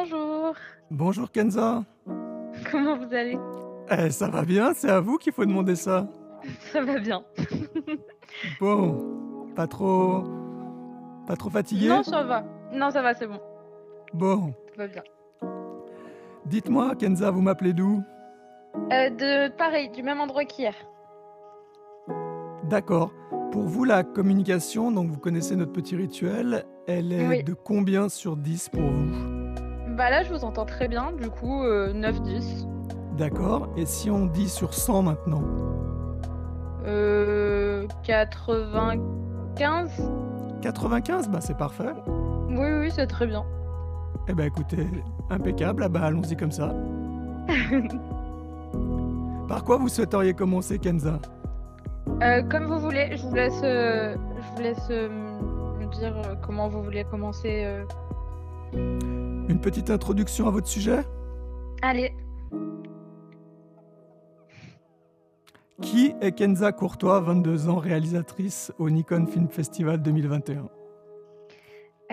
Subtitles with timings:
[0.00, 0.54] Bonjour,
[0.90, 1.82] Bonjour Kenza.
[2.70, 3.38] comment vous allez?
[3.90, 6.06] Eh, ça va bien, c'est à vous qu'il faut demander ça.
[6.70, 7.24] Ça va bien.
[8.60, 10.22] Bon, pas trop...
[11.26, 11.88] Pas trop fatigué?
[11.88, 12.44] Non, ça va.
[12.74, 13.40] Non, ça va, c'est bon.
[14.12, 15.02] Bon, Tout va bien.
[16.44, 18.02] dites-moi Kenza, vous m'appelez d'où?
[18.92, 20.74] Euh, de pareil, du même endroit qu'hier.
[22.64, 23.12] D'accord.
[23.50, 27.42] Pour vous, la communication, donc vous connaissez notre petit rituel, elle est Oui.
[27.44, 29.35] de combien sur 10 pour vous?
[29.96, 32.66] Bah là, je vous entends très bien, du coup, euh, 9-10.
[33.16, 33.68] D'accord.
[33.76, 35.42] Et si on dit sur 100 maintenant
[36.86, 39.90] Euh, 95
[40.60, 41.94] 95 Bah c'est parfait.
[42.48, 43.44] Oui, oui, c'est très bien.
[44.28, 44.86] Eh ben écoutez,
[45.30, 46.74] impeccable, ah bah allons-y comme ça.
[49.48, 51.18] Par quoi vous souhaiteriez commencer Kenza?
[52.22, 55.08] Euh, comme vous voulez, je vous laisse, euh, je vous laisse euh,
[55.78, 57.62] me dire euh, comment vous voulez commencer.
[57.64, 57.84] euh.
[58.72, 61.04] Une petite introduction à votre sujet?
[61.82, 62.12] Allez,
[65.82, 70.68] Qui est Kenza Courtois, 22 ans, réalisatrice au Nikon Film Festival 2021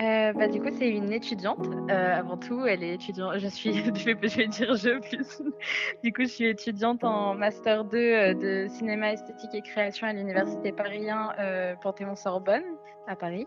[0.00, 1.66] Euh, bah, du coup, c'est une étudiante.
[1.90, 3.38] Euh, avant tout, elle est étudiante.
[3.38, 5.42] Je suis, je vais, dire je plus.
[6.04, 10.12] du coup, je suis étudiante en master 2 euh, de cinéma esthétique et création à
[10.12, 12.64] l'université Paris 1 euh, Panthéon-Sorbonne
[13.06, 13.46] à Paris.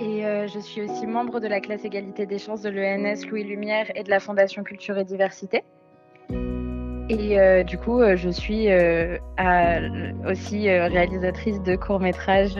[0.00, 3.44] Et euh, je suis aussi membre de la classe égalité des chances de l'ENS Louis
[3.44, 5.64] Lumière et de la Fondation Culture et Diversité.
[7.08, 9.80] Et euh, du coup, euh, je suis à-
[10.28, 12.56] aussi réalisatrice de courts-métrages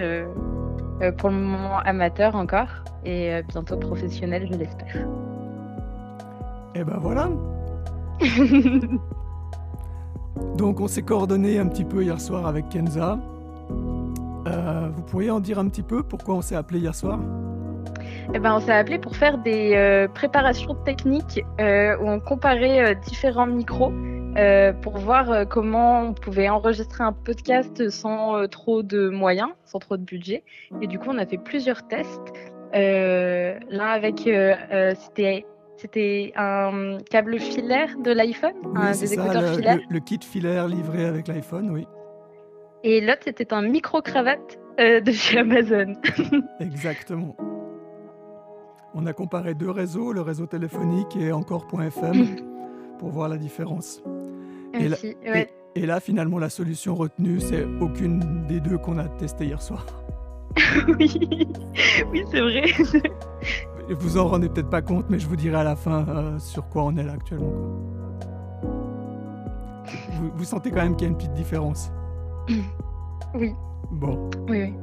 [1.19, 2.69] pour le moment amateur encore
[3.05, 5.06] et bientôt professionnel, je l'espère.
[6.75, 7.29] Eh ben voilà
[10.56, 13.19] Donc on s'est coordonné un petit peu hier soir avec Kenza.
[14.50, 17.19] Euh, vous pourriez en dire un petit peu pourquoi on s'est appelé hier soir?
[18.34, 22.94] Eh ben, on s'est appelé pour faire des euh, préparations techniques euh, où on comparait
[22.97, 23.93] différents micros
[24.83, 30.05] pour voir comment on pouvait enregistrer un podcast sans trop de moyens, sans trop de
[30.05, 30.44] budget.
[30.81, 32.22] Et du coup, on a fait plusieurs tests.
[32.72, 34.21] L'un avec,
[34.94, 35.44] c'était
[35.78, 39.77] c'était un câble filaire de l'iPhone, un c'est des ça, écouteurs le, filaires.
[39.88, 41.87] le- le kit filaire livré avec l'iPhone, oui.
[42.85, 45.95] Et l'autre, c'était un micro-cravate euh, de chez Amazon.
[46.61, 47.37] Exactement.
[48.95, 52.27] On a comparé deux réseaux, le réseau téléphonique et encore.fm,
[52.99, 54.03] pour voir la différence.
[54.75, 54.97] Et la-
[55.31, 55.49] ouais.
[55.77, 59.87] Et là, finalement, la solution retenue, c'est aucune des deux qu'on a testé hier soir.
[60.99, 61.47] oui,
[62.11, 62.65] oui c'est vrai.
[63.91, 66.69] Vous en rendez peut-être pas compte, mais je vous dirai à la fin euh, sur
[66.69, 67.53] quoi on est là actuellement.
[70.35, 71.93] vous sentez quand même qu'il y a une petite différence.
[73.34, 73.55] Oui,
[73.91, 74.31] Bon.
[74.49, 74.75] oui, oui.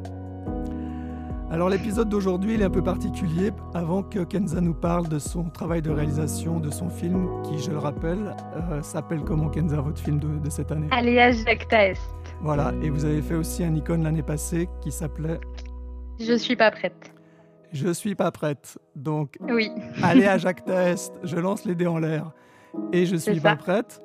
[1.49, 3.51] Alors l'épisode d'aujourd'hui, il est un peu particulier.
[3.73, 7.71] Avant que Kenza nous parle de son travail de réalisation, de son film, qui, je
[7.71, 8.35] le rappelle,
[8.71, 10.87] euh, s'appelle comment Kenza, votre film de, de cette année?
[10.91, 12.01] Alliage Jacta Est.
[12.41, 15.39] Voilà, et vous avez fait aussi un icône l'année passée qui s'appelait
[16.19, 17.13] Je suis pas prête.
[17.71, 18.77] Je suis pas prête.
[18.95, 19.71] Donc, Oui,
[20.03, 22.31] allez à Jacques Test, je lance les dés en l'air
[22.91, 24.01] et je suis pas prête.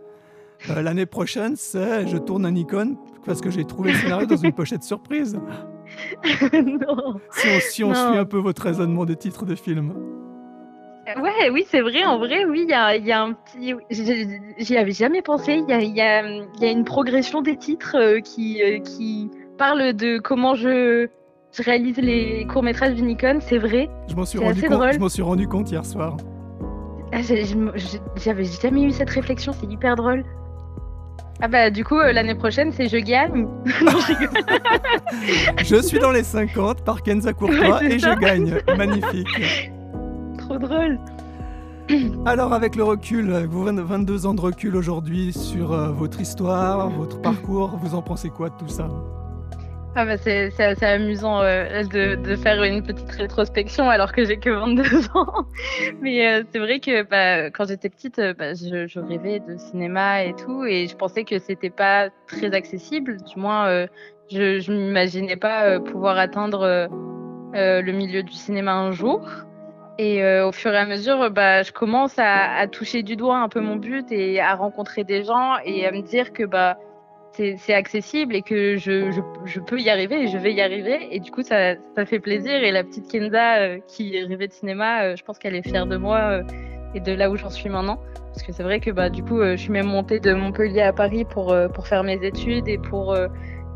[0.71, 4.37] Euh, L'année prochaine, c'est je tourne un icône parce que j'ai trouvé le scénario dans
[4.37, 5.35] une pochette surprise.
[6.53, 7.21] non.
[7.31, 7.95] Si on, si on Non.
[8.11, 9.93] suit un peu votre raisonnement de titre de film.
[11.21, 12.05] Ouais, oui, c'est vrai.
[12.05, 13.75] En vrai, oui, il y a, il y a un petit.
[14.59, 15.55] j'y- avais jamais pensé.
[15.55, 18.63] Il y a, il y a- il y a une progression des titres euh, qui,
[18.63, 19.29] euh, qui
[19.59, 21.09] parle de comment je,
[21.53, 23.39] je réalise les courts-métrages d'Unicon.
[23.41, 23.91] C'est vrai.
[24.09, 26.17] Je m'en suis, rendu compte- suis rendu hier soir.
[27.13, 29.53] Ah, J'avais jamais eu cette réflexion.
[29.53, 30.25] C'est hyper drôle.
[31.45, 33.47] Ah bah du coup euh, l'année prochaine c'est je gagne.
[33.83, 33.99] Non,
[35.59, 38.15] je suis dans les 50 par Kenza Courtois Ouais, et ça.
[38.15, 38.55] je gagne.
[38.79, 39.73] Magnifique.
[40.39, 41.01] Trop drôle.
[42.27, 46.89] Alors, avec le recul, vos 20 22 ans de recul aujourd'hui sur euh, votre histoire,
[46.91, 48.89] votre parcours, vous en pensez quoi de tout ça?
[49.95, 54.25] Ah bah c'est c'est assez amusant euh, de, de faire une petite rétrospection alors que
[54.25, 54.83] j'ai que 22
[55.15, 55.47] ans.
[56.01, 59.59] Mais euh, c'est vrai que bah, quand j'étais petite, euh, bah, je, je rêvais de
[59.59, 63.19] cinéma et tout, et je pensais que c'était pas très accessible.
[63.23, 63.87] Du moins, euh,
[64.31, 66.89] je, je m'imaginais pas pouvoir atteindre
[67.53, 69.29] le milieu du cinéma un jour.
[69.99, 73.39] Et euh, au fur et à mesure, bah, je commence à, à toucher du doigt
[73.39, 76.79] un peu mon but et à rencontrer des gens et à me dire que bah
[77.35, 79.11] c'est accessible et que je,
[79.45, 81.09] je, peux y arriver et je vais y arriver.
[81.11, 82.53] Et du coup, ça, ça fait plaisir.
[82.63, 85.87] Et la petite Kenza euh, qui rêvée de cinéma, euh, je pense qu'elle est fière
[85.87, 86.43] de moi euh,
[86.95, 87.99] et de là où j'en suis maintenant.
[88.33, 90.93] Parce que c'est vrai que bah, du coup, je suis même montée de Montpellier à
[90.93, 93.15] Paris pour, pour faire mes études et pour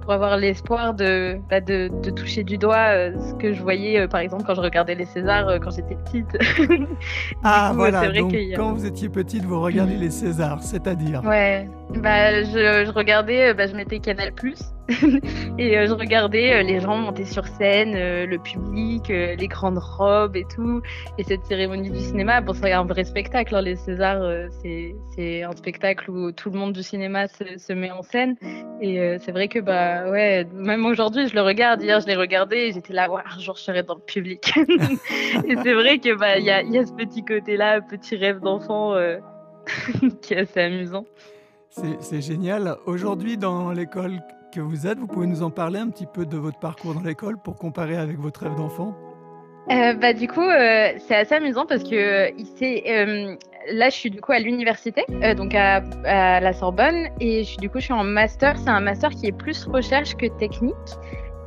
[0.06, 3.99] pour avoir l'espoir de, bah, de, de, toucher du doigt euh, ce que je voyais,
[3.99, 6.29] euh, par exemple, quand je regardais les Césars euh, quand j'étais petite.
[7.43, 11.69] ah, voilà, donc quand vous étiez petite, vous regardiez les Césars, c'est-à-dire Ouais,
[12.00, 14.31] bah, je, je regardais, bah, je mettais Canal+,
[15.59, 19.79] et euh, je regardais euh, les gens monter sur scène, euh, le public, les grandes
[19.79, 20.81] robes et tout.
[21.19, 23.55] Et cette cérémonie du cinéma, bon, c'est un vrai spectacle.
[23.55, 24.23] Hein, les Césars,
[24.62, 28.37] c'est un spectacle où tout le monde du cinéma se, met en scène.
[28.81, 31.83] Et c'est vrai que, bah, ouais, même aujourd'hui, je le regarde.
[31.83, 34.53] Hier, je l'ai regardé et j'étais là, ouais, un jour, je serai dans le public.
[35.47, 38.94] et c'est vrai que, bah, y a, y a, ce petit côté-là, petit rêve d'enfant
[40.23, 41.05] qui est assez amusant.
[42.00, 42.77] C'est génial.
[42.87, 44.23] Aujourd'hui, dans l'école
[44.61, 44.99] vous êtes.
[44.99, 47.97] Vous pouvez nous en parler un petit peu de votre parcours dans l'école pour comparer
[47.97, 48.94] avec votre rêve d'enfant?
[49.70, 53.37] Euh, bah, du coup, euh, c'est assez amusant parce que euh,
[53.73, 55.05] là, je suis du coup à l'université,
[55.37, 58.56] donc à, à, la Sorbonne, et je suis, du coup, je suis en master.
[58.58, 60.75] C'est un master qui est plus recherche que technique.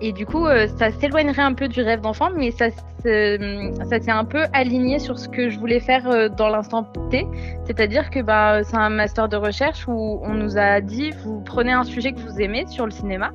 [0.02, 4.12] Et du coup, euh, ça s'éloignerait un peu du rêve d'enfant, mais ça, ça s'est
[4.12, 7.28] un peu aligné sur ce que je voulais faire euh, dans l'instant T.
[7.66, 11.74] C'est-à-dire que bah, c'est un master de recherche où on nous a dit vous prenez
[11.74, 13.32] un sujet que vous aimez sur le cinéma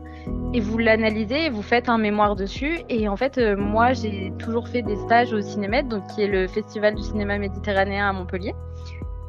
[0.54, 2.80] et vous l'analysez et vous faites un mémoire dessus.
[2.88, 6.28] Et en fait, euh, moi, j'ai toujours fait des stages au Cinémètre, donc qui est
[6.28, 8.54] le festival du cinéma méditerranéen à Montpellier.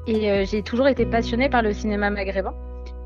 [0.07, 2.53] Et j'ai toujours été passionnée par le cinéma maghrébin.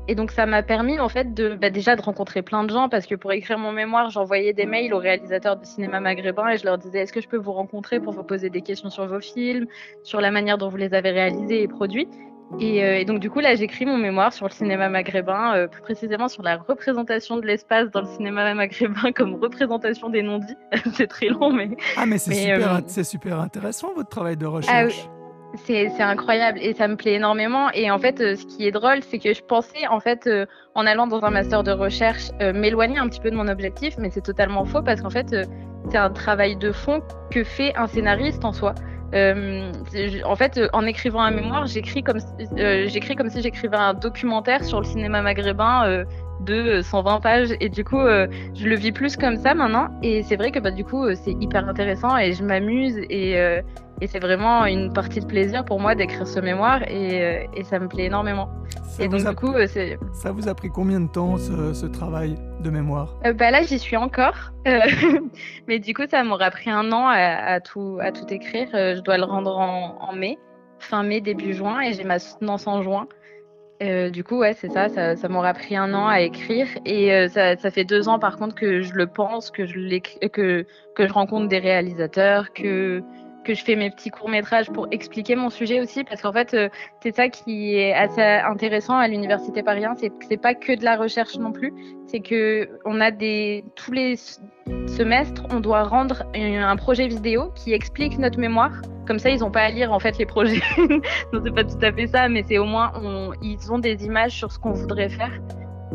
[0.08, 2.88] Et donc ça m'a permis en fait de bah, déjà de rencontrer plein de gens
[2.88, 6.56] parce que pour écrire mon mémoire, j'envoyais des mails aux réalisateurs de cinéma maghrébin et
[6.56, 9.06] je leur disais est-ce que je peux vous rencontrer pour vous poser des questions sur
[9.06, 9.66] vos films,
[10.02, 12.08] sur la manière dont vous les avez réalisés et produits?
[12.58, 15.82] Et, euh, donc du coup là j'écris mon mémoire sur le cinéma maghrébin, euh, plus
[15.82, 20.56] précisément sur la représentation de l'espace dans le cinéma maghrébin comme représentation des non-dits.
[20.94, 21.70] c'est très long mais...
[21.96, 25.08] Ah mais c'est super, euh, super intéressant votre travail de ah recherche.
[25.56, 27.70] C'est incroyable et ça me plaît énormément.
[27.72, 30.46] Et en fait, euh, ce qui est drôle, c'est que je pensais, en fait, euh,
[30.74, 33.96] en allant dans un master de recherche, euh, m'éloigner un petit peu de mon objectif,
[33.98, 35.34] mais c'est totalement faux parce qu'en fait,
[35.90, 38.74] c'est un travail de fond que fait un scénariste en soi.
[39.12, 42.20] en fait, en écrivant un mémoire, j'écris comme,
[42.56, 46.04] j'écris comme si j'écrivais un documentaire sur le cinéma maghrébin
[46.40, 50.36] de 120 pages et du coup je le vis plus comme ça maintenant et c'est
[50.36, 53.38] vrai que bah, du coup c'est hyper intéressant et je m'amuse et,
[54.00, 57.64] et c'est vraiment une partie de plaisir pour moi d'écrire ce mémoire et, euh, et,
[57.64, 58.48] ça me plaît énormément.
[58.84, 59.98] Ça et donc, du coup, euh, c'est.
[60.12, 63.14] Ça vous a pris combien de temps ce, ce travail de mémoire?
[63.26, 64.52] Euh, bah Là, j'y suis encore.
[65.68, 68.68] mais du coup, ça m'aura pris un an à, tout, à tout écrire.
[68.72, 70.38] je dois le rendre en, en, mai,
[70.78, 73.06] fin mai, début juin, et j'ai ma soutenance en juin.
[74.10, 76.66] Du coup, ouais, c'est ça, ça, ça m'aura pris un an à écrire.
[76.84, 80.66] Et ça, ça, fait deux ans, par contre, que je le pense, que je, que,
[80.94, 83.02] que je rencontre des réalisateurs, que
[83.44, 86.68] que je fais mes petits courts-métrages pour expliquer mon sujet aussi, parce qu'en fait, euh,
[87.02, 90.84] c'est ça qui est assez intéressant à l'Université Paris c'est que c'est pas que de
[90.84, 91.72] la recherche non plus,
[92.06, 94.16] c'est que on a des tous les
[94.86, 98.72] semestres, on doit rendre un projet vidéo qui explique notre mémoire.
[99.06, 100.62] Comme ça, ils n'ont pas à lire en fait les projets.
[101.32, 102.92] non, c'est pas tout à fait ça, mais c'est au moins
[103.42, 105.32] ils ont des images sur ce qu'on voudrait faire.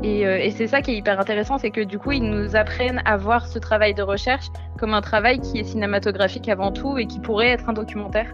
[0.05, 3.01] Euh, et, c'est ça qui est hyper intéressant, c'est que du coup, ils nous apprennent
[3.05, 4.47] à voir ce travail de recherche
[4.77, 8.33] comme un travail qui est cinématographique avant tout et qui pourrait être un documentaire.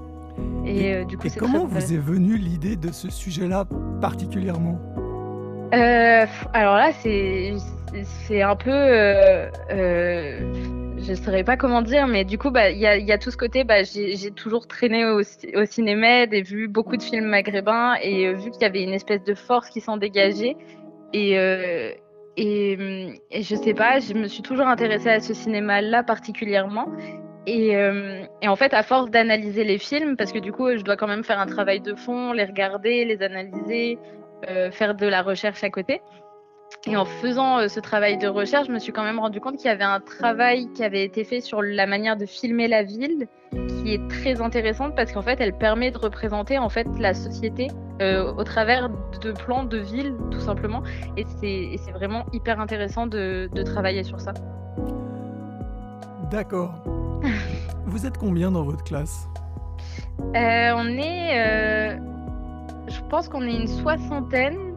[0.65, 3.65] Et, euh, du coup, comment vous est venue l'idée de ce sujet-là
[4.01, 4.79] particulièrement?
[5.73, 8.71] Euh, Alors là, c'est un peu,
[9.71, 13.17] je ne saurais pas comment dire, mais du coup, bah, il y, a, y, a,
[13.17, 13.63] tout ce côté.
[13.63, 18.51] Bah, j'ai toujours traîné au, au cinéma et vu beaucoup de films maghrébins et vu
[18.51, 20.57] qu'il y avait une espèce de force qui s'en dégageait.
[21.13, 21.91] Et, euh,
[22.37, 26.87] et, je sais pas, je me suis toujours intéressée à ce cinéma-là particulièrement.
[27.47, 30.83] Et, euh, et, en fait, à force d'analyser les films, parce que du coup, je
[30.83, 33.97] dois quand même faire un travail de fond, les regarder, les analyser,
[34.49, 36.01] euh, faire de la recherche à côté.
[36.87, 39.57] Et en faisant euh, ce travail de recherche, je me suis quand même rendu compte
[39.57, 42.81] qu'il y avait un travail qui avait été fait sur la manière de filmer la
[42.81, 47.13] ville, qui est très intéressante parce qu'en fait, elle permet de représenter en fait la
[47.13, 47.67] société
[48.01, 48.89] euh, au travers
[49.21, 50.81] de plans de ville, tout simplement.
[51.17, 54.33] Et c'est vraiment hyper intéressant de, de travailler sur ça.
[56.31, 56.73] D'accord.
[57.85, 59.27] Vous êtes combien dans votre classe?
[60.35, 61.99] Euh, On est,
[62.87, 64.70] je pense qu'on est une soixantaine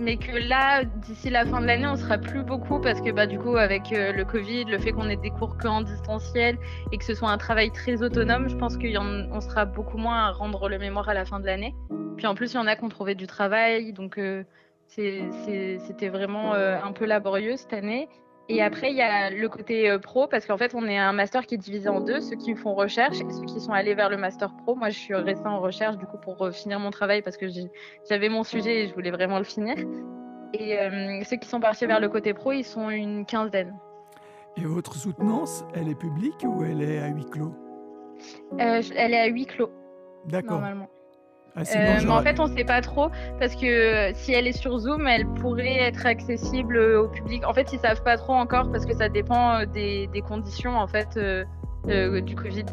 [0.00, 3.26] mais que là, d'ici la fin de l'année, on sera plus beaucoup parce que bah,
[3.26, 6.58] du coup, avec euh, le Covid, le fait qu'on ait des cours que en distanciel
[6.90, 10.30] et que ce soit un travail très autonome, je pense qu'on sera beaucoup moins à
[10.32, 11.74] rendre le mémoire à la fin de l'année.
[12.16, 14.42] Puis en plus, il y en a qui ont trouvé du travail, donc euh,
[14.88, 18.08] C'était vraiment un peu laborieux cette année.
[18.52, 21.46] Et après, il y a le côté pro, parce qu'en fait, on est un master
[21.46, 24.10] qui est divisé en deux, ceux qui font recherche et ceux qui sont allés vers
[24.10, 24.74] le master pro.
[24.74, 27.46] Moi, je suis restée en recherche, du coup, pour finir mon travail, parce que
[28.08, 29.76] j'avais mon sujet et je voulais vraiment le finir.
[30.52, 30.76] Et
[31.24, 33.72] ceux qui sont partis vers le côté pro, ils sont une quinzaine.
[34.56, 37.54] Et votre soutenance, elle est publique ou elle est à huis clos?
[38.58, 39.70] Elle est à huis clos.
[40.24, 40.58] D'accord.
[40.58, 40.88] Normalement.
[41.56, 44.58] Ah, euh, mais en fait, on ne sait pas trop parce que si elle est
[44.58, 47.44] sur Zoom, elle pourrait être accessible au public.
[47.46, 50.86] En fait, ils savent pas trop encore parce que ça dépend euh, des, conditions en
[50.86, 52.66] fait euh, du Covid.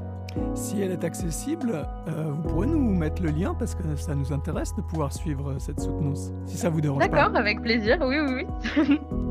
[0.53, 4.75] Si elle est accessible, vous pourrez nous mettre le lien parce que ça nous intéresse
[4.75, 6.31] de pouvoir suivre cette soutenance.
[6.45, 7.07] Si ça vous dérange pas.
[7.07, 7.97] D'accord, avec plaisir.
[8.01, 8.45] Oui, oui,
[8.77, 8.99] oui.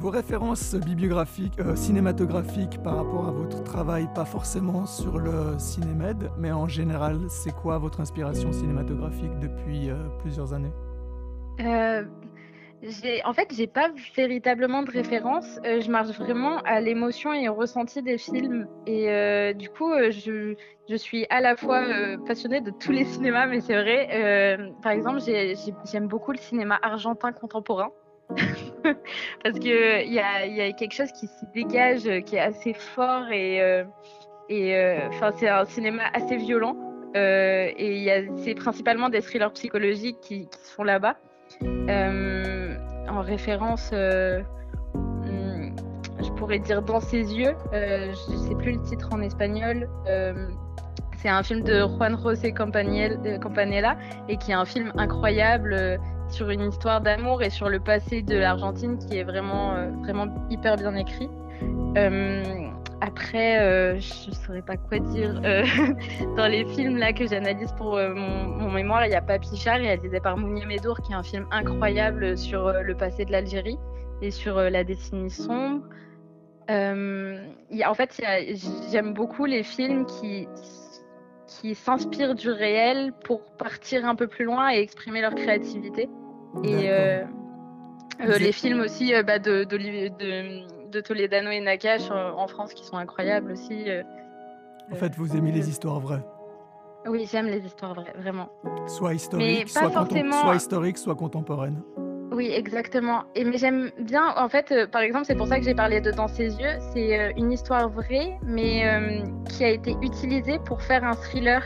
[0.00, 6.30] Vos références bibliographiques, euh, cinématographiques par rapport à votre travail, pas forcément sur le cinémed,
[6.38, 10.70] mais en général, c'est quoi votre inspiration cinématographique depuis euh, plusieurs années?
[11.58, 12.04] Euh,
[13.24, 15.58] En fait, j'ai pas véritablement de référence.
[15.64, 18.68] je marche vraiment à l'émotion et au ressenti des films.
[18.86, 20.54] Et du coup, je,
[20.88, 21.82] je, suis à la fois
[22.24, 24.70] passionnée de tous les cinémas, mais c'est vrai.
[24.80, 25.18] par exemple,
[25.90, 27.90] j'aime beaucoup le cinéma argentin contemporain.
[29.42, 33.30] parce que il y a, quelque chose qui s'y dégage, euh, qui est assez fort
[33.30, 33.84] et euh,
[34.50, 36.76] euh, enfin c'est un cinéma assez violent
[37.14, 41.16] et c'est principalement des thrillers psychologiques qui, qui sont là-bas.
[43.10, 45.70] en référence, hmm,
[46.22, 49.88] je pourrais dire dans ses yeux, je sais plus le titre en espagnol.
[51.16, 53.96] c'est un film de Juan José Campanella
[54.28, 55.98] et qui est un film incroyable
[56.30, 60.26] sur une histoire d'amour et sur le passé de l'Argentine qui est vraiment, euh, vraiment
[60.50, 61.28] hyper bien écrit.
[61.96, 62.68] Euh,
[63.00, 65.40] après, euh, je ne saurais pas quoi dire.
[66.36, 70.36] dans les films là que j'analyse pour mon, mémoire, il y a Papichard, réalisé par
[70.36, 73.78] Mounier Medour, qui est un film incroyable sur le passé de l'Algérie
[74.20, 75.84] et sur la décennie sombre.
[76.68, 78.20] en fait,
[78.92, 80.48] j'aime beaucoup les films qui
[81.48, 86.08] qui s'inspirent du réel pour partir un peu plus loin et exprimer leur créativité.
[86.62, 87.24] Et euh,
[88.20, 92.84] euh, les films aussi euh, bah, de, de, de, Toledano et Nakash en France qui
[92.84, 93.86] sont incroyables aussi.
[94.92, 96.24] en fait, vous aimez les histoires vraies
[97.06, 98.50] Oui, j'aime les histoires vraies, vraiment.
[98.86, 100.40] Soit historiques, soit, forcément...
[100.42, 101.82] soit historiques, soit contemporaines.
[102.38, 103.24] Oui, exactement.
[103.34, 106.00] Et mais j'aime bien, en fait, euh, par exemple, c'est pour ça que j'ai parlé
[106.00, 106.78] de Dans ses yeux.
[106.92, 111.64] C'est euh, une histoire vraie, mais euh, qui a été utilisée pour faire un thriller.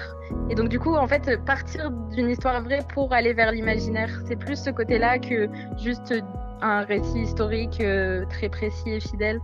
[0.49, 4.37] Et donc, du coup, en fait, partir d'une histoire vraie pour aller vers l'imaginaire, c'est
[4.37, 6.15] plus ce côté-là que juste
[6.63, 7.83] un récit historique
[8.31, 9.41] très précis et fidèle.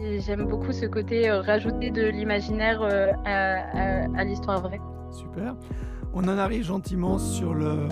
[0.00, 2.82] Et j'aime beaucoup ce côté rajouter de l'imaginaire
[3.24, 4.80] à l'histoire vraie.
[5.12, 5.54] Super.
[6.12, 7.88] On en arrive gentiment sur le,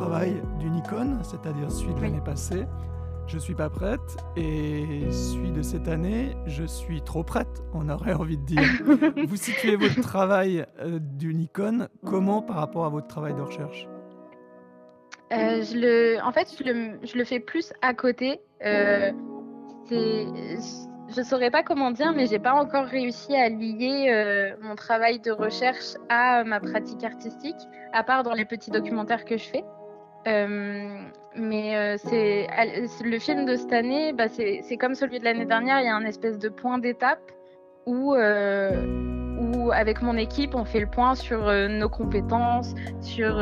[0.00, 2.64] travail d'une icône, c'est-à-dire celui de l'année passée.
[3.26, 8.14] Je suis pas prête et celui de cette année, je suis trop prête, on aurait
[8.14, 8.62] envie de dire.
[9.28, 13.86] Vous situez votre travail euh, d'une icône comment par rapport à votre travail de recherche?
[15.32, 18.40] Euh, je le, En fait, je le, je le, fais plus à côté.
[18.64, 19.12] Euh,
[19.90, 25.20] je saurais pas comment dire, mais j'ai pas encore réussi à lier euh, mon travail
[25.20, 27.60] de recherche à ma pratique artistique,
[27.92, 29.64] à part dans les petits documentaires que je fais.
[30.26, 31.02] Euh,
[31.36, 32.46] mais euh, c'est
[33.04, 35.80] le film de cette année, bah, c'est comme celui de l'année dernière.
[35.80, 37.20] Il y a un espèce de point d'étape
[37.86, 43.36] où, où, avec mon équipe, on fait le point sur nos compétences, sur,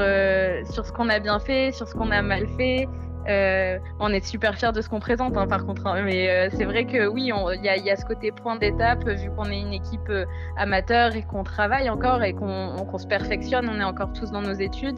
[0.70, 2.86] sur ce qu'on a bien fait, sur ce qu'on a mal fait.
[3.28, 5.86] Euh, on est super fiers de ce qu'on présente, hein, par contre.
[5.86, 6.02] Hein.
[6.02, 9.50] mais euh, c'est vrai que oui, il y, a ce côté point d'étape, vu qu'on
[9.50, 10.24] est une équipe euh,
[10.56, 13.68] amateur et qu'on travaille encore et qu'on se perfectionne.
[13.68, 14.96] On est encore tous dans nos études.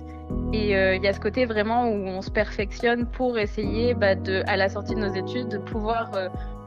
[0.52, 4.14] Et il y a ce côté vraiment où on se perfectionne pour essayer, bah,
[4.46, 6.10] à la sortie de nos études, de pouvoir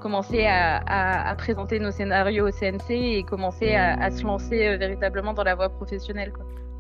[0.01, 5.55] commencer à, présenter nos scénarios au CNC et commencer à, se lancer véritablement dans la
[5.55, 6.33] voie professionnelle.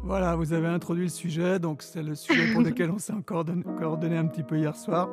[0.05, 3.45] Voilà, vous avez introduit le sujet, donc c'est le sujet pour lequel on s'est encore
[3.79, 5.09] coordonné un petit peu hier soir.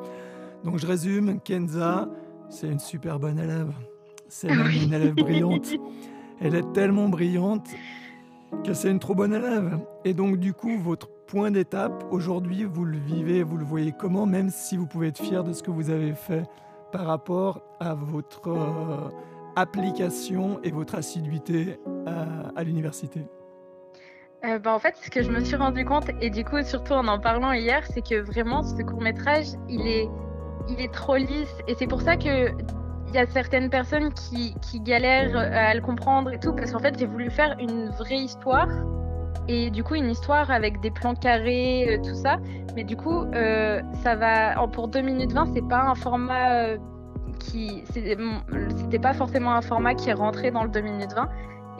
[0.65, 2.09] Donc je résume, Kenza,
[2.49, 3.73] c'est une super bonne élève.
[4.27, 5.69] C'est une élève brillante.
[6.41, 7.69] Elle est tellement brillante
[8.65, 9.79] que c'est une trop bonne élève.
[10.05, 14.27] Et donc du coup, votre point d'étape, aujourd'hui, vous le vivez, vous le voyez comment,
[14.27, 16.43] même si vous pouvez être fier de ce que vous avez fait
[16.91, 19.09] par rapport à votre euh,
[19.55, 21.79] application et votre assiduité
[22.57, 23.21] à l'université.
[24.45, 26.95] Euh, bah, en fait, ce que je me suis rendu compte, et du coup, surtout
[26.95, 30.09] en en parlant hier, c'est que vraiment, ce court-métrage, il est,
[30.69, 31.55] il est trop lisse.
[31.69, 32.51] Et c'est pour ça que
[33.09, 36.97] il y a certaines personnes qui, galèrent à le comprendre et tout, parce qu'en fait,
[36.99, 38.69] j'ai voulu faire une vraie histoire.
[39.49, 42.37] et du coup une histoire avec des plans carrés, tout ça.
[42.77, 43.27] Mais du coup,
[44.05, 46.77] ça va pour 2 minutes 20, c'est pas un format
[47.41, 51.29] qui c'était pas forcément un format qui est rentré dans le 2 minutes 20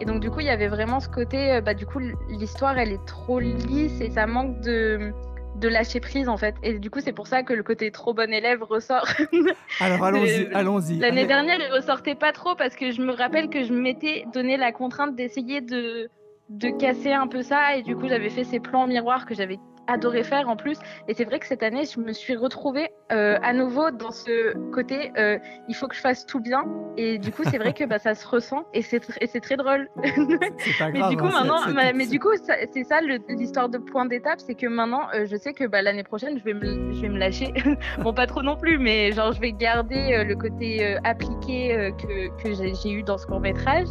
[0.01, 2.93] et donc du coup il y avait vraiment ce côté bah du coup l'histoire elle
[2.93, 5.13] est trop lisse et ça manque de
[5.61, 6.57] de lâcher prise en fait.
[6.63, 9.07] Et du coup, c'est pour ça que le côté trop bon élève ressort.
[9.81, 10.99] Alors allons-y, allons-y.
[10.99, 14.57] L'année dernière, il ressortait pas trop parce que je me rappelle que je m'étais donné
[14.57, 16.09] la contrainte d'essayer de,
[16.49, 17.77] de casser un peu ça.
[17.77, 19.59] Et du coup, j'avais fait ces plans miroirs que j'avais
[19.91, 20.79] adoré faire en plus.
[21.09, 24.57] Et c'est vrai que cette année, je me suis retrouvée euh, à nouveau dans ce
[24.71, 26.65] côté euh, il faut que je fasse tout bien.
[26.97, 29.89] Et du coup, c'est vrai que bah, ça se ressent et c'est c'est très drôle.
[29.97, 32.31] mais du coup, hein, maintenant, mais du coup,
[32.73, 36.05] c'est ça l'histoire de point d'étape, c'est que maintenant, euh, je sais que bah, l'année
[36.05, 37.53] prochaine, je vais me, je vais me lâcher.
[37.99, 42.53] bon, pas trop non plus, mais genre, je vais garder le côté appliqué que, que
[42.55, 43.89] j'ai eu dans ce court métrage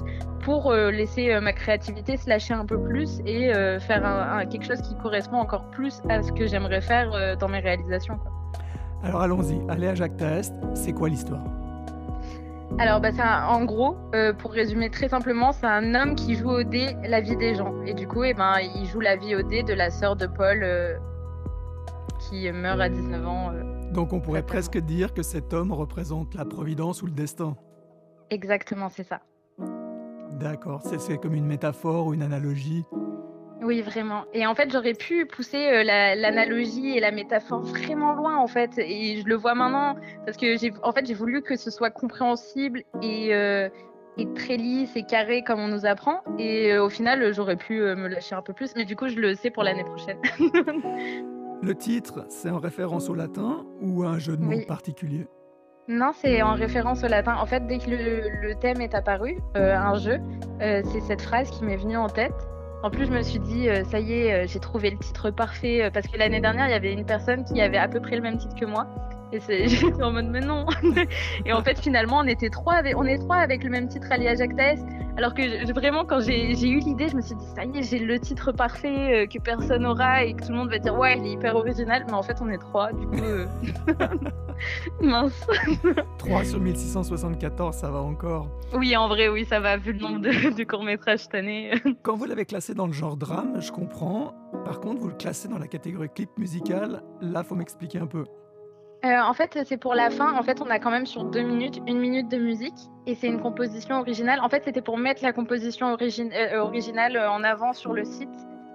[0.50, 4.48] pour euh, laisser euh, ma créativité se lâcher un peu plus et euh, faire un,
[4.48, 8.18] quelque chose qui correspond encore plus à ce que j'aimerais faire dans mes réalisations.
[9.04, 11.44] Alors allons-y, allez à Jacques Taest, c'est quoi l'histoire?
[12.80, 13.12] Alors, bah,
[13.48, 13.96] en gros,
[14.40, 17.74] pour résumer très simplement, c'est un homme qui joue au dé la vie des gens.
[17.86, 20.26] Et du coup, eh ben, il joue la vie au dé de la sœur de
[20.26, 20.66] Paul
[22.20, 23.52] qui meurt à 19 ans.
[23.92, 27.56] Donc, on pourrait presque dire que cet homme représente la providence ou le destin.
[28.32, 29.22] Exactement, c'est ça.
[30.32, 32.86] D'accord, c'est comme une métaphore ou une analogie?
[33.62, 34.24] Oui, vraiment.
[34.34, 38.72] Et en fait, j'aurais pu pousser euh, l'analogie et la métaphore vraiment loin, en fait.
[38.78, 41.90] Et je le vois maintenant parce que j'ai, en fait, j'ai voulu que ce soit
[41.90, 43.68] compréhensible et, euh,
[44.18, 46.22] et, très lisse et carré comme on nous apprend.
[46.38, 48.74] Et euh, au final, j'aurais pu me lâcher un peu plus.
[48.78, 50.20] Mais du coup, je le sais pour l'année prochaine.
[51.62, 55.28] le titre, c'est en référence au latin ou à un jeu de mots particulier?
[55.90, 57.36] Non, c'est en référence au latin.
[57.38, 60.20] En fait, dès que le, thème est apparu, euh, un jeu,
[60.62, 62.48] euh, c'est cette phrase qui m'est venue en tête.
[62.84, 65.90] En plus, je me suis dit, euh, ça y est, j'ai trouvé le titre parfait.
[65.92, 68.22] parce que l'année dernière, il y avait une personne qui avait à peu près le
[68.22, 68.86] même titre que moi.
[69.32, 70.66] Et j'étais en mode, mais non.
[71.46, 74.08] et en fait, finalement, on était trois avec, on est trois avec le même titre
[74.12, 74.50] allié à Jacques.
[75.18, 78.00] Alors que vraiment, quand j'ai eu l'idée, je me suis dit, ça y est, j'ai
[78.00, 81.26] le titre parfait que personne aura et que tout le monde va dire, ouais, il
[81.26, 82.04] est hyper original.
[82.08, 82.92] Mais en fait, on est trois.
[82.94, 83.18] Du coup,
[85.02, 85.48] Mince.
[86.18, 88.50] 3 sur 1674, ça va encore.
[88.74, 91.72] Oui, en vrai, oui, ça va, vu le nombre de, courts-métrages cette année.
[92.04, 94.34] Quand vous l'avez classé dans le genre drame, je comprends.
[94.66, 97.04] Par contre, vous le classez dans la catégorie clip musical.
[97.22, 98.26] Là, faut m'expliquer un peu.
[99.06, 100.38] Euh, en fait, c'est pour la fin.
[100.38, 102.90] En fait, on a quand même sur deux minutes, une minute de musique.
[103.06, 104.40] Et c'est une composition originale.
[104.42, 108.30] En fait, c'était pour mettre la composition euh, originale en avant sur le site.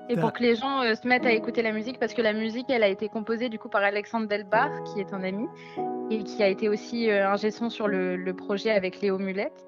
[0.09, 2.35] Et pour que les gens euh, se mettent à écouter la musique, parce que la
[2.35, 5.47] musique, elle a été composée du coup par Alexandre Delbar, qui est un ami,
[6.11, 9.65] et qui a été aussi euh, un gestion sur le, le, projet avec Léo Mulette.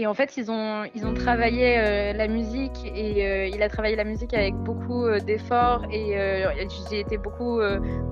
[0.00, 3.68] Et en fait, ils ont, ils ont travaillé euh, la musique et euh, il a
[3.68, 6.16] travaillé la musique avec beaucoup euh, d'efforts et
[6.88, 7.58] j'ai été beaucoup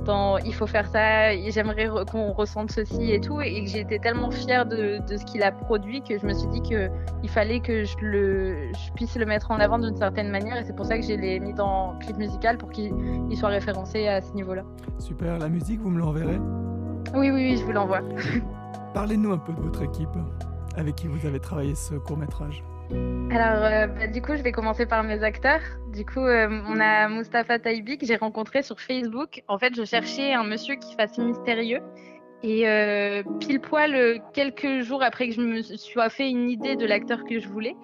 [0.05, 3.41] dans il faut faire ça, j'aimerais qu'on ressente ceci et tout.
[3.41, 6.49] Et j'ai été tellement fière de, de ce qu'il a produit que je me suis
[6.49, 6.91] dit qu'il
[7.29, 10.57] fallait que je, le, je puisse le mettre en avant d'une certaine manière.
[10.57, 12.93] Et c'est pour ça que je l'ai mis dans clip musical pour qu'il
[13.37, 14.65] soit référencé à ce niveau-là.
[14.99, 16.39] Super, la musique, vous me l'enverrez?
[17.15, 18.01] Oui, oui, oui, je vous l'envoie.
[18.93, 20.17] Parlez-nous un peu de votre équipe
[20.77, 22.63] avec qui vous avez travaillé ce court métrage
[23.31, 25.61] alors, euh, bah, du coup, je vais commencer par mes acteurs.
[25.93, 29.43] Du coup, euh, on a Mustapha Taibi que j'ai rencontré sur Facebook.
[29.49, 31.81] En fait, je cherchais un monsieur qui fasse mystérieux.
[32.43, 36.87] Et euh, pile poil, quelques jours après que je me sois fait une idée de
[36.87, 37.75] l'acteur que je voulais,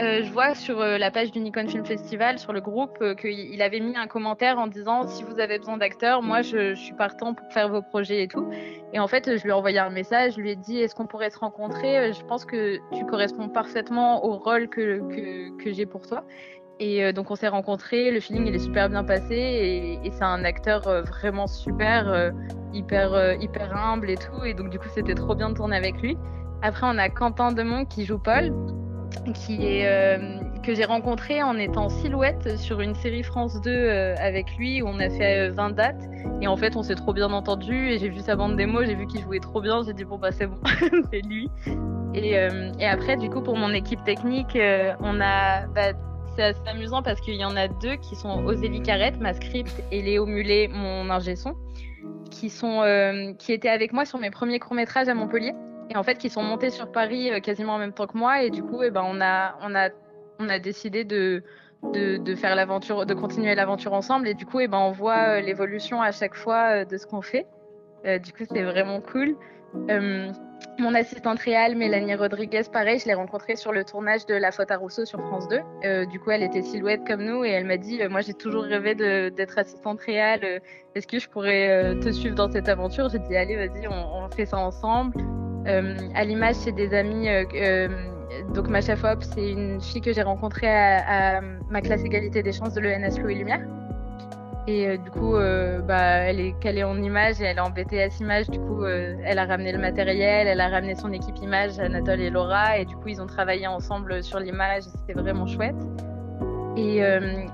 [0.00, 3.14] euh, je vois sur euh, la page du Nikon Film Festival, sur le groupe, euh,
[3.14, 6.94] qu'il avait mis un commentaire en disant si vous avez besoin d'acteurs, moi je, suis
[6.94, 8.48] partant pour faire vos projets et tout.
[8.94, 11.06] Et en fait, je lui ai envoyé un message, je lui ai dit est-ce qu'on
[11.06, 12.14] pourrait se rencontrer?
[12.14, 15.00] Je pense que tu corresponds parfaitement au rôle que,
[15.62, 16.24] que, j'ai pour toi.
[16.82, 19.34] Et donc on s'est rencontrés, le feeling il est super bien passé
[20.02, 22.32] et, c'est un acteur vraiment super,
[22.72, 24.44] hyper, hyper humble et tout.
[24.46, 26.16] Et donc du coup c'était trop bien de tourner avec lui.
[26.62, 28.50] Après on a Quentin Demont qui joue Paul
[29.34, 34.14] qui est, euh, que j'ai rencontré en étant silhouette sur une série France 2 euh,
[34.18, 36.02] avec lui où on a fait 20 euh, dates
[36.40, 38.94] et en fait on s'est trop bien entendu et j'ai vu sa bande démo, j'ai
[38.94, 40.58] vu qu'il jouait trop bien, j'ai dit bon bah c'est bon,
[41.12, 41.50] c'est lui.
[42.14, 42.34] Et,
[42.78, 44.58] et, après du coup pour mon équipe technique
[45.00, 45.92] on a bah,
[46.40, 49.82] c'est assez amusant parce qu'il y en a deux qui sont Osélie Carrette, ma script,
[49.92, 51.54] et Léo Mulet, mon ingé son,
[52.30, 55.52] qui, sont, qui étaient avec moi sur mes premiers courts-métrages à Montpellier.
[55.90, 58.42] Et en fait qui sont montés sur Paris euh, quasiment en même temps que moi.
[58.42, 59.90] Et du coup eh ben on a on a
[60.38, 61.42] on a décidé de
[61.92, 64.28] de, faire l'aventure de continuer l'aventure ensemble.
[64.28, 67.06] Et du coup eh ben on voit euh, l'évolution à chaque fois euh, de ce
[67.06, 67.46] qu'on fait
[68.04, 69.36] du coup, c'est vraiment cool.
[70.78, 74.70] Mon assistante réelle, Mélanie Rodriguez, pareil, je l'ai rencontrée sur le tournage de La Faute
[74.70, 75.60] à Rousseau sur France 2.
[75.84, 78.34] Euh, du coup, elle était silhouette comme nous et elle m'a dit euh, Moi, j'ai
[78.34, 80.40] toujours rêvé d'être assistante réelle.
[80.42, 80.58] Euh,
[80.94, 83.08] est-ce que je pourrais te suivre dans cette aventure?
[83.10, 85.16] J'ai dit Allez, vas-y, on, fait ça ensemble.
[85.66, 87.28] à l'image, c'est des amis.
[88.54, 92.42] donc, ma chef op, c'est une fille que j'ai rencontrée à, à, ma classe égalité
[92.42, 93.60] des chances de l'ENS Louis Lumière.
[94.70, 97.70] Et euh, du coup, euh, bah, elle est calée en image et elle est en
[97.70, 98.48] BTS image.
[98.48, 102.20] Du coup, euh, elle a ramené le matériel, elle a ramené son équipe image, Anatole
[102.20, 102.78] et Laura.
[102.78, 104.84] Et du coup, ils ont travaillé ensemble sur l'image.
[104.84, 105.74] C'était vraiment chouette.
[106.76, 107.02] Et,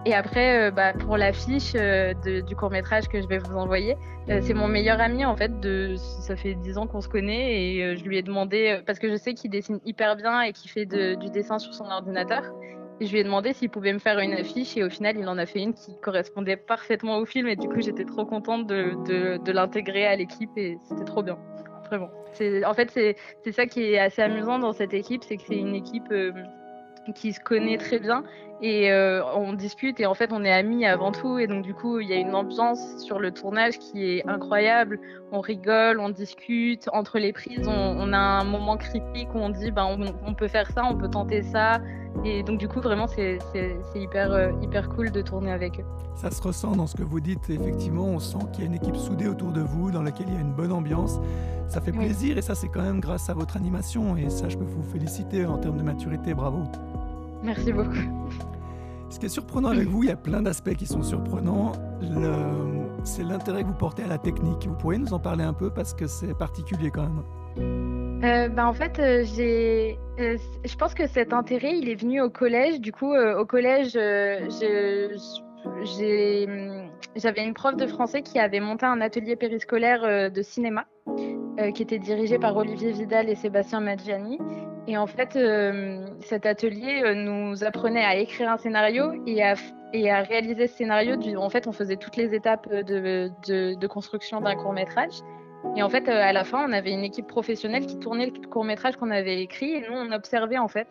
[0.05, 3.97] et après, bah, pour l'affiche du court métrage que je vais vous envoyer,
[4.29, 5.59] c'est mon meilleur ami en fait.
[5.59, 9.11] De, ça fait 10 ans qu'on se connaît et je lui ai demandé, parce que
[9.11, 12.43] je sais qu'il dessine hyper bien et qu'il fait du dessin sur son ordinateur
[13.01, 15.39] je lui ai demandé s'il pouvait me faire une affiche et au final, il en
[15.39, 19.53] a fait une qui correspondait parfaitement au film et du coup, j'étais trop contente de,
[19.53, 21.39] l'intégrer à l'équipe et c'était trop bien.
[21.87, 22.11] Vraiment.
[22.67, 25.75] En fait, c'est ça qui est assez amusant dans cette équipe, c'est que c'est une
[25.75, 26.33] équipe euh,
[27.15, 28.25] qui se connaît très bien
[28.63, 31.75] et euh, on discute et en fait on est amis avant tout et donc du
[31.75, 34.99] coup il y a une ambiance sur le tournage qui est incroyable.
[35.33, 39.71] On rigole, on discute entre les prises, on, a un moment critique où on dit
[39.71, 41.81] ben on, peut faire ça, on peut tenter ça
[42.25, 43.39] et donc du coup vraiment c'est
[43.95, 45.85] hyper euh, hyper cool de tourner avec eux.
[46.15, 48.77] Ça se ressent dans ce que vous dites effectivement, on sent qu'il y a une
[48.77, 51.21] équipe soudée autour de vous dans laquelle il y a une bonne ambiance.
[51.69, 54.57] Ça fait plaisir et ça c'est quand même grâce à votre animation et ça je
[54.57, 56.63] peux vous féliciter en termes de maturité, bravo.
[57.47, 57.95] Merci beaucoup.
[59.09, 61.73] Ce qui est surprenant avec vous, il y a plein d'aspects qui sont surprenants.
[63.05, 64.67] C'est l'intérêt que vous portez à la technique.
[64.67, 67.23] Vous pourriez nous en parler un peu parce que c'est particulier quand même.
[68.25, 72.21] Euh, bah, en fait, euh, j'ai, euh, je pense que cet intérêt, il est venu
[72.21, 72.81] au collège.
[72.81, 73.93] Du coup, au collège,
[77.15, 80.85] j'avais une prof de français qui avait monté un atelier périscolaire de cinéma,
[81.75, 84.39] qui était dirigé par Olivier Vidal et Sébastien Maggiani.
[84.89, 89.55] Et en fait, euh, cet atelier euh, nous apprenait à écrire un scénario et à,
[90.23, 91.17] réaliser ce scénario.
[91.39, 95.23] En fait, on faisait toutes les étapes de, de, de construction d'un court métrage.
[95.75, 98.49] Et en fait, euh, à la fin, on avait une équipe professionnelle qui tournait le
[98.49, 100.87] court métrage qu'on avait écrit et nous, on observait en fait.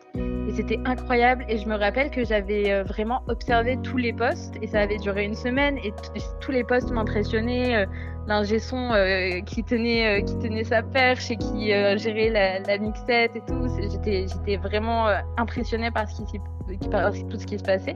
[0.48, 1.46] Et c'était incroyable.
[1.50, 4.56] Et je me rappelle que j'avais vraiment observé tous les postes.
[4.62, 5.78] Et ça avait duré une semaine.
[5.80, 5.94] Et
[6.40, 7.88] tous les postes m'impressionnaient
[8.28, 12.30] l'ingé son euh, qui tenait euh, qui tenait sa perche et qui euh, gérait
[12.66, 13.68] la, mixette et tout.
[13.80, 17.96] J'étais vraiment impressionnée par tout ce qui se passait.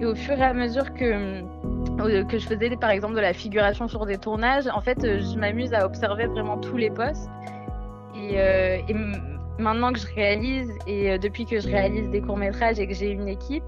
[0.00, 1.42] Et au fur et à mesure que
[2.24, 5.72] que je faisais par exemple de la figuration sur des tournages en fait je m'amuse
[5.72, 7.28] à observer vraiment tous les postes.
[8.16, 8.36] Et
[9.58, 13.10] maintenant que je réalise et depuis que je réalise des courts métrages et que j'ai
[13.10, 13.64] une équipe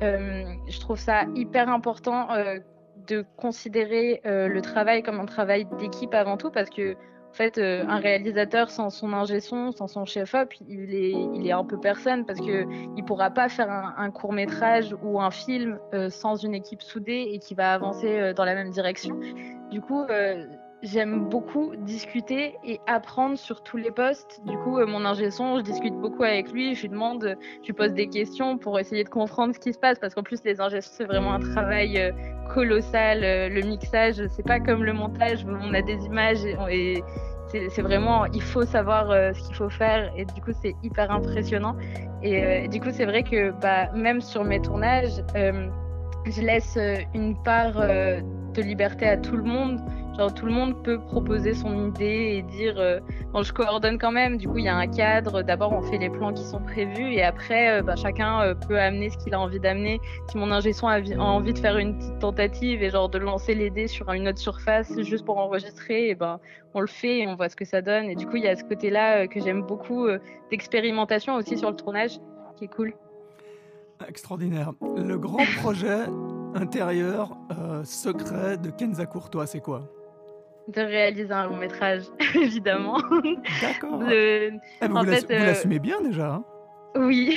[0.00, 2.28] je trouve ça hyper important
[3.06, 7.58] de considérer euh, le travail comme un travail d'équipe avant tout, parce que en fait,
[7.58, 11.64] euh, un réalisateur sans son ingé son, sans son chef-op, il est, il est un
[11.64, 12.64] peu personne parce que
[12.96, 17.30] il pourra pas faire un, court métrage ou un film euh, sans une équipe soudée
[17.32, 19.18] et qui va avancer dans la même direction.
[19.72, 20.04] Du coup,
[20.84, 24.42] j'aime beaucoup discuter et apprendre sur tous les postes.
[24.44, 27.66] Du coup, euh, mon ingé son, je discute beaucoup avec lui, je lui demande, je
[27.66, 30.44] lui pose des questions pour essayer de comprendre ce qui se passe, parce qu'en plus,
[30.44, 32.12] les ingé c'est vraiment un travail euh,
[32.52, 33.24] colossal.
[33.24, 37.02] Euh, le mixage, c'est pas comme le montage, on a des images et,
[37.68, 41.76] c'est vraiment, il faut savoir ce qu'il faut faire, et du coup, c'est hyper impressionnant.
[42.20, 46.76] Et du coup, c'est vrai que bah, même sur mes tournages, je laisse
[47.14, 49.78] une part de liberté à tout le monde.
[50.16, 53.00] Genre tout le monde peut proposer son idée et dire euh,
[53.42, 54.36] je coordonne quand même.
[54.36, 55.42] Du coup, il y a un cadre.
[55.42, 58.78] D'abord, on fait les plans qui sont prévus et après, euh, bah, chacun euh, peut
[58.78, 60.00] amener ce qu'il a envie d'amener.
[60.30, 63.56] Si mon ingé son a, envie de faire une petite tentative et genre de lancer
[63.56, 66.38] les dés sur une autre surface juste pour enregistrer, et ben
[66.74, 68.04] on le fait et on voit ce que ça donne.
[68.04, 70.06] Et du coup, il y a ce côté-là que j'aime beaucoup
[70.50, 72.18] d'expérimentation aussi sur le tournage,
[72.56, 72.94] qui est cool.
[74.08, 74.72] Extraordinaire.
[74.96, 76.04] Le grand projet
[76.54, 77.36] intérieur
[77.84, 79.88] secret de Kenza Courtois, c'est quoi?
[80.68, 82.02] De réaliser un long métrage,
[82.34, 82.98] évidemment.
[83.60, 84.02] D'accord.
[84.10, 84.50] Eh,
[84.82, 86.34] vous euh, l'assumez bien déjà.
[86.34, 86.44] Hein
[86.96, 87.36] oui.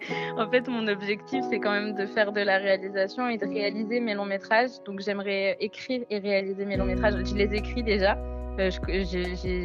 [0.38, 4.00] en fait, mon objectif, c'est quand même de faire de la réalisation et de réaliser
[4.00, 4.70] mes longs métrages.
[4.86, 7.14] Donc, j'aimerais écrire et réaliser mes longs métrages.
[7.24, 8.16] Je les écris déjà.
[8.58, 8.70] Euh,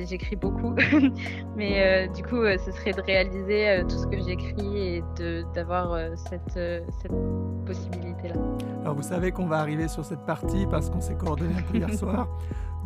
[0.06, 0.76] j'écris beaucoup.
[1.56, 5.04] Mais euh, du coup, ce serait de réaliser tout ce que j'écris et
[5.56, 6.60] d'avoir cette,
[7.02, 7.12] cette
[7.66, 8.36] possibilité-là.
[8.82, 11.78] Alors, vous savez qu'on va arriver sur cette partie parce qu'on s'est coordonné un peu
[11.78, 12.28] hier soir.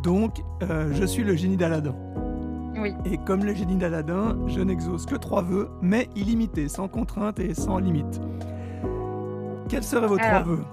[0.02, 1.94] Donc, euh, je suis le génie d'Aladin.
[2.76, 2.94] Oui.
[3.04, 7.54] Et comme le génie d'Aladin, je n'exauce que trois vœux, mais illimités, sans contrainte et
[7.54, 8.20] sans limite.
[9.68, 10.64] Quels seraient vos trois vœux?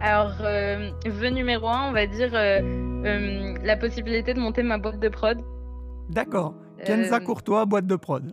[0.00, 5.00] Alors, euh, vœu numéro un, on va dire euh, la possibilité de monter ma boîte
[5.00, 5.38] de prod.
[6.08, 6.54] D'accord.
[6.84, 8.32] Kenza Courtois, boîte de prod?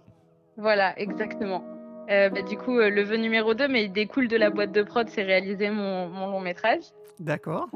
[0.57, 1.63] Voilà, exactement.
[2.07, 5.09] Bah, du coup, le vœu numéro 2, mais il découle de la boîte de prod,
[5.09, 6.83] c'est réaliser mon, mon long métrage.
[7.19, 7.67] D'accord.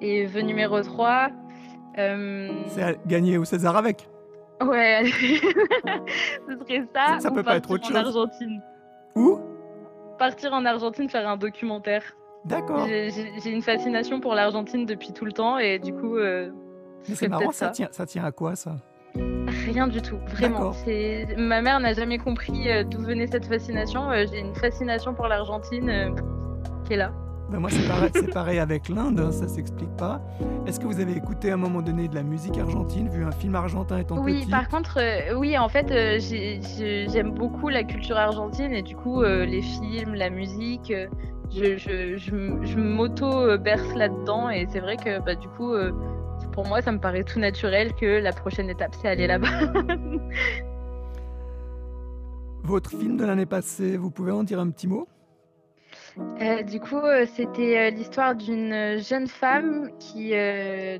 [0.00, 1.28] Et vœu numéro 3.
[1.96, 4.08] C'est gagner au César avec.
[4.60, 5.04] Ouais,
[6.48, 7.18] ce serait ça.
[7.18, 7.96] Ça, peut pas être autre chose.
[7.96, 8.60] En Argentine.
[9.16, 9.38] Où?
[10.18, 12.02] Partir en Argentine faire un documentaire.
[12.44, 12.86] D'accord.
[12.86, 16.16] J'ai une fascination pour l'Argentine depuis tout le temps et du coup.
[16.16, 16.50] Euh,
[17.02, 18.76] c'est marrant, ça, Tient, ça tient à quoi ça?
[19.14, 20.72] Rien du tout, vraiment.
[21.36, 24.10] Ma mère n'a jamais compris euh, d'où venait cette fascination.
[24.10, 26.10] Euh, j'ai une fascination pour l'Argentine euh,
[26.84, 27.12] qui est là.
[27.50, 30.20] Ben moi, c'est pareil, pareil, avec l'Inde, hein, ça s'explique pas.
[30.66, 33.32] Est-ce que vous avez écouté à un moment donné de la musique argentine, vu un
[33.32, 36.20] film argentin étant oui, petit Oui, par contre, euh, oui, en fait, euh,
[37.12, 40.92] j'aime beaucoup la culture argentine et du coup, euh, les films, la musique,
[41.50, 45.74] je, je, je, m'auto-berce là-dedans et c'est vrai que bah, du coup,
[46.52, 49.48] pour moi, ça me paraît tout naturel que la prochaine étape, c'est aller là-bas.
[52.62, 55.08] Votre film de l'année passée, vous pouvez en dire un petit mot?
[56.18, 60.32] Euh, du coup, euh, c'était euh, l'histoire d'une jeune femme qui,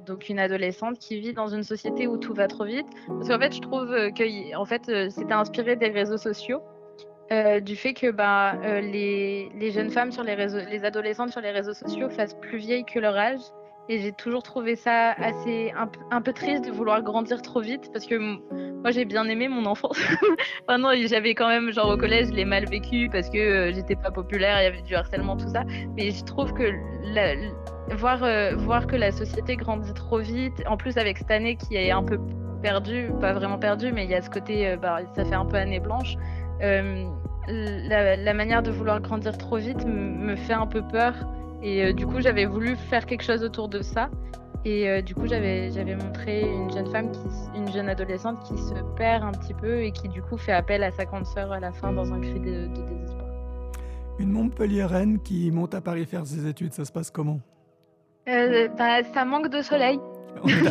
[0.06, 2.86] donc une adolescente, qui vit dans une société où tout va trop vite.
[3.06, 6.62] Parce qu'en fait, je trouve que, en fait, c'était inspiré des réseaux sociaux,
[7.62, 11.74] du fait que bah, les, jeunes femmes sur les réseaux, les adolescentes sur les réseaux
[11.74, 13.40] sociaux fassent plus vieilles que leur âge.
[13.90, 15.72] Et j'ai toujours trouvé ça assez
[16.12, 18.14] un, peu triste de vouloir grandir trop vite parce que
[18.82, 19.98] moi j'ai bien aimé mon enfance.
[20.62, 23.96] enfin non, j'avais quand même genre au collège, je mal vécu parce que euh, j'étais
[23.96, 25.64] pas populaire, il y avait du harcèlement tout ça.
[25.96, 26.70] Mais je trouve que
[27.96, 31.74] voir euh, voir que la société grandit trop vite, en plus avec cette année qui
[31.74, 32.20] est un peu
[32.62, 35.46] perdue, pas vraiment perdue, mais il y a ce côté, euh, bah, ça fait un
[35.46, 36.14] peu année blanche.
[36.60, 41.14] La, la, manière de vouloir grandir trop vite me fait un peu peur.
[41.62, 44.10] Et euh, du coup, j'avais voulu faire quelque chose autour de ça.
[44.64, 48.58] Et euh, du coup, j'avais, j'avais montré une jeune femme, qui, une jeune adolescente qui
[48.58, 51.52] se perd un petit peu et qui du coup fait appel à sa grande sœur
[51.52, 53.26] à la fin dans un cri de, désespoir.
[54.18, 57.40] Une Montpellier-Reine qui monte à Paris faire ses études, ça se passe comment?
[58.28, 59.98] Euh, bah, Ça manque de soleil.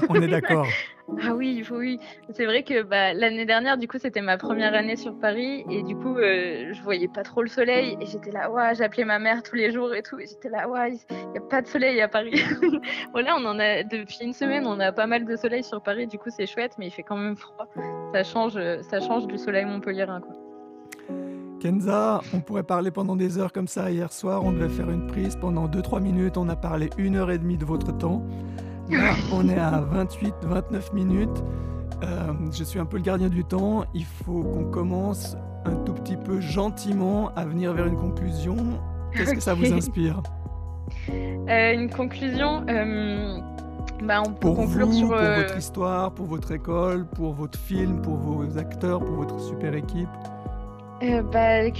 [0.09, 0.67] On est d'accord.
[1.23, 1.99] ah oui, oui.
[2.31, 5.83] C'est vrai que bah, l'année dernière, du coup, c'était ma première année sur Paris et
[5.83, 9.19] du coup, euh, je voyais pas trop le soleil et j'étais là, ouais, j'appelais ma
[9.19, 11.67] mère tous les jours et tout et j'étais là, ouais, il y a pas de
[11.67, 12.41] soleil à Paris.
[13.11, 16.07] voilà, on en a depuis une semaine, on a pas mal de soleil sur Paris,
[16.07, 17.67] du coup, c'est chouette, mais il fait quand même froid.
[18.13, 20.35] Ça change, ça change du soleil montpelliérain, quoi.
[21.59, 23.91] Kenza, on pourrait parler pendant des heures comme ça.
[23.91, 26.37] Hier soir, on devait faire une prise pendant 2-3 minutes.
[26.37, 28.23] On a parlé une heure et demie de votre temps.
[29.31, 31.43] On est à 28-29 minutes.
[32.03, 33.83] Euh, je suis un peu le gardien du temps.
[33.93, 38.55] Il faut qu'on commence un tout petit peu gentiment à venir vers une conclusion.
[39.13, 40.21] Qu'est-ce que ça vous inspire?
[41.09, 43.37] Euh, Une conclusion euh,
[44.03, 45.07] bah, on peut Pour conclure vous, sur.
[45.09, 49.73] pour votre histoire, pour votre école, pour votre film, pour vos acteurs, pour votre super
[49.75, 50.07] équipe?
[51.01, 51.71] Euh, bah,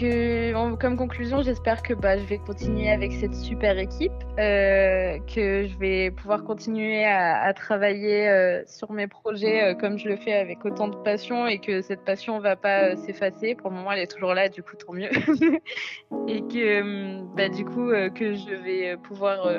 [0.80, 5.78] comme conclusion, j'espère que bah, je vais continuer avec cette super équipe, euh, que je
[5.78, 10.88] vais pouvoir continuer à, travailler euh, sur mes projets comme je le fais avec autant
[10.88, 13.56] de passion et que cette passion ne va pas s'effacer.
[13.56, 15.10] Pour le moment, elle est toujours là, du coup, tant mieux.
[16.28, 19.50] et que bah, du coup, que je vais pouvoir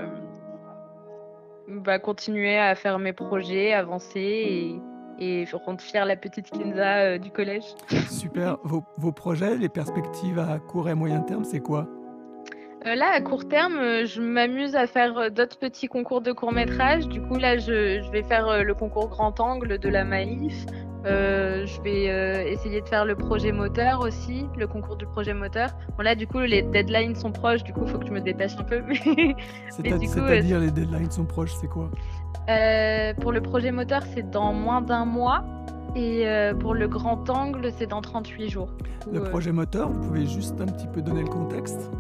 [2.03, 4.81] continuer à faire mes projets, avancer et
[5.21, 7.75] et rendre fière la petite Kinza euh, du collège.
[8.09, 8.57] Super.
[8.65, 11.87] Vos, vos, projets, les perspectives à court et moyen terme, c'est quoi?
[12.87, 16.53] Euh, Là, à court terme, euh, je m'amuse à faire d'autres petits concours de court
[16.53, 17.07] métrage.
[17.09, 20.65] Du coup, là, je, je vais faire le concours grand angle de la Maïf.
[21.05, 25.71] je vais essayer de faire le projet moteur aussi, le concours du projet moteur.
[25.97, 28.21] Bon là, du coup, les deadlines sont proches, du coup, il faut que je me
[28.21, 28.83] dépêche un peu.
[29.71, 31.91] C'est-à-dire les deadlines sont proches, c'est quoi?
[32.49, 35.45] Euh, pour le projet moteur, c'est dans moins d'un mois.
[35.97, 38.71] Et euh, pour le grand angle, c'est dans 38 jours.
[39.13, 41.91] Le euh, projet moteur, vous pouvez juste un petit peu donner le contexte?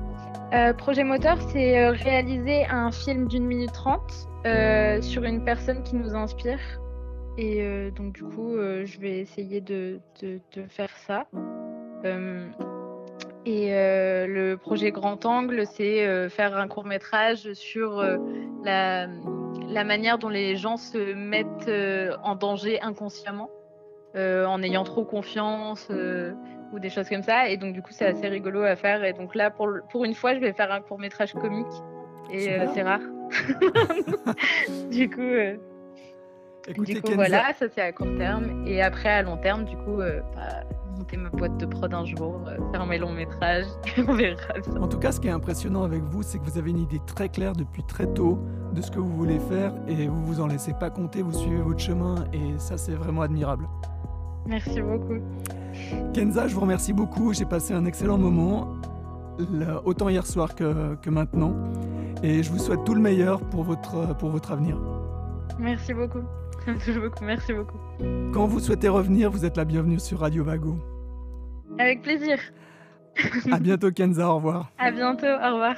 [0.78, 4.28] Projet moteur, c'est réaliser un film d'une minute trente
[5.00, 6.58] sur une personne qui nous inspire.
[7.38, 11.26] Et donc, du coup, je vais essayer de, de, de faire ça.
[13.46, 18.04] Et le projet Grand Angle, c'est faire un court métrage sur
[18.64, 19.08] la,
[19.70, 23.50] la manière dont les gens se mettent euh, en danger inconsciemment,
[24.16, 26.32] euh, en ayant trop confiance euh,
[26.72, 27.48] ou des choses comme ça.
[27.48, 29.04] Et donc, du coup, c'est assez rigolo à faire.
[29.04, 31.66] Et donc là, pour, pour une fois, je vais faire un court métrage comique.
[32.32, 33.00] Et c'est rare.
[34.90, 35.20] du coup,
[36.82, 38.64] du coup voilà, ça c'est à court terme.
[38.66, 40.62] Et après, à long terme, du coup, bah,
[41.10, 43.66] monter ma boîte de prod un jour, euh, faire mes longs métrages,
[44.08, 46.70] on verra En tout cas, ce qui est impressionnant avec vous, c'est que vous avez
[46.70, 48.38] une idée très claire depuis très tôt
[48.74, 51.60] de ce que vous voulez faire et vous vous en laissez pas compter, vous suivez
[51.60, 53.68] votre chemin et ça, c'est vraiment admirable.
[54.46, 55.18] Merci beaucoup.
[56.14, 57.32] Kenza, je vous remercie beaucoup.
[57.32, 58.68] J'ai passé un excellent moment,
[59.84, 61.54] autant hier soir que, que, maintenant.
[62.22, 64.78] Et je vous souhaite tout le meilleur pour votre, pour votre avenir.
[65.58, 66.22] Merci beaucoup.
[66.66, 67.24] beaucoup.
[67.24, 67.78] Merci beaucoup.
[68.32, 70.78] Quand vous souhaitez revenir, vous êtes la bienvenue sur Radio Vago.
[71.80, 72.38] Avec plaisir.
[73.50, 74.28] à bientôt, Kenza.
[74.28, 74.70] Au revoir.
[74.78, 75.26] À bientôt.
[75.26, 75.76] Au revoir.